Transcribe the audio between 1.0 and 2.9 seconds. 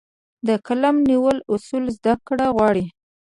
نیولو اصول زده کړه غواړي.